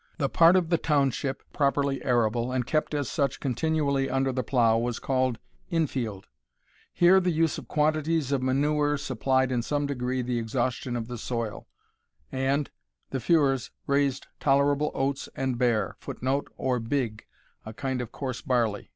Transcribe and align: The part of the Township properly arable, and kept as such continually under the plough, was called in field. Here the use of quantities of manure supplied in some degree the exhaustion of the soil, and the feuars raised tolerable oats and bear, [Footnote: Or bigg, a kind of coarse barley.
The 0.17 0.29
part 0.29 0.55
of 0.55 0.69
the 0.69 0.79
Township 0.79 1.43
properly 1.53 2.03
arable, 2.03 2.51
and 2.51 2.65
kept 2.65 2.95
as 2.95 3.07
such 3.07 3.39
continually 3.39 4.09
under 4.09 4.31
the 4.31 4.41
plough, 4.41 4.79
was 4.79 4.97
called 4.97 5.37
in 5.69 5.85
field. 5.85 6.25
Here 6.91 7.19
the 7.19 7.29
use 7.29 7.59
of 7.59 7.67
quantities 7.67 8.31
of 8.31 8.41
manure 8.41 8.97
supplied 8.97 9.51
in 9.51 9.61
some 9.61 9.85
degree 9.85 10.23
the 10.23 10.39
exhaustion 10.39 10.95
of 10.95 11.07
the 11.07 11.19
soil, 11.19 11.67
and 12.31 12.71
the 13.11 13.19
feuars 13.19 13.69
raised 13.85 14.25
tolerable 14.39 14.89
oats 14.95 15.29
and 15.35 15.59
bear, 15.59 15.97
[Footnote: 15.99 16.51
Or 16.57 16.79
bigg, 16.79 17.27
a 17.63 17.71
kind 17.71 18.01
of 18.01 18.11
coarse 18.11 18.41
barley. 18.41 18.89